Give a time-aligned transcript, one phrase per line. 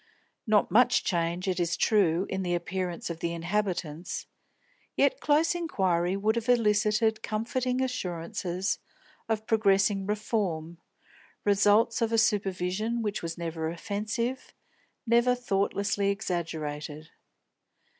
[0.47, 4.25] Not much change, it is true, in the appearance of the inhabitants;
[4.97, 8.79] yet close inquiry would have elicited comforting assurances
[9.29, 10.79] of progressing reform,
[11.45, 14.55] results of a supervision which was never offensive,
[15.05, 17.11] never thoughtlessly exaggerated.